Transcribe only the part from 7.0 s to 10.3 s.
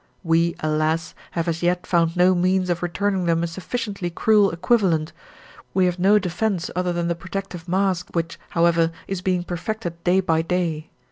the protective mask, which, however, is being perfected day